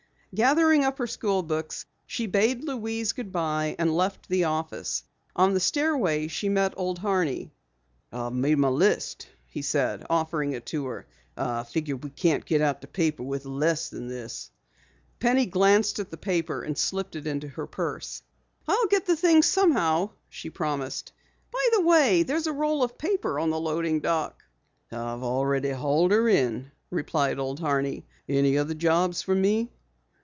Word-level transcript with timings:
Gathering 0.33 0.85
up 0.85 0.97
her 0.99 1.07
school 1.07 1.43
books, 1.43 1.85
she 2.07 2.25
bade 2.25 2.63
Louise 2.63 3.11
good 3.11 3.33
bye 3.33 3.75
and 3.77 3.93
left 3.93 4.29
the 4.29 4.45
office. 4.45 5.03
On 5.35 5.53
the 5.53 5.59
stairway 5.59 6.29
she 6.29 6.47
met 6.47 6.73
Old 6.77 6.99
Horney. 6.99 7.51
"I've 8.13 8.31
made 8.31 8.57
my 8.57 8.69
list," 8.69 9.27
he 9.49 9.61
said, 9.61 10.05
offering 10.09 10.53
it 10.53 10.65
to 10.67 10.85
her. 10.85 11.05
"I 11.35 11.63
figure 11.65 11.97
we 11.97 12.11
can't 12.11 12.45
get 12.45 12.61
out 12.61 12.79
the 12.79 12.87
paper 12.87 13.23
with 13.23 13.43
less 13.43 13.89
than 13.89 14.07
this." 14.07 14.49
Penny 15.19 15.45
glanced 15.47 15.99
at 15.99 16.09
the 16.11 16.15
paper 16.15 16.63
and 16.63 16.77
slipped 16.77 17.17
it 17.17 17.27
into 17.27 17.49
her 17.49 17.67
purse. 17.67 18.23
"I'll 18.69 18.87
get 18.87 19.05
the 19.07 19.17
things 19.17 19.47
somehow," 19.47 20.11
she 20.29 20.49
promised. 20.49 21.11
"By 21.51 21.67
the 21.73 21.81
way, 21.81 22.23
there's 22.23 22.47
a 22.47 22.53
roll 22.53 22.83
of 22.83 22.97
paper 22.97 23.37
on 23.37 23.49
the 23.49 23.59
loading 23.59 23.99
dock." 23.99 24.41
"I've 24.93 25.23
already 25.23 25.71
hauled 25.71 26.13
'er 26.13 26.29
in," 26.29 26.71
replied 26.89 27.37
Old 27.37 27.59
Horney. 27.59 28.05
"Any 28.29 28.57
other 28.57 28.73
jobs 28.75 29.21
for 29.21 29.35
me?" 29.35 29.69